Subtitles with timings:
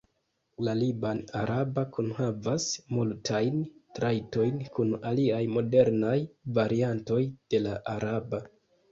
[0.67, 2.63] La liban-araba kunhavas
[2.99, 3.59] multajn
[3.99, 6.15] trajtojn kun aliaj modernaj
[6.59, 7.19] variantoj
[7.55, 8.41] de la araba.